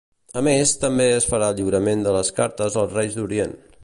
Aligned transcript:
A 0.39 0.41
més, 0.45 0.71
també 0.83 1.05
es 1.17 1.27
farà 1.33 1.49
el 1.53 1.59
lliurament 1.59 2.01
de 2.07 2.15
les 2.17 2.33
cartes 2.39 2.79
als 2.85 2.97
Reis 2.97 3.19
d'Orient. 3.21 3.55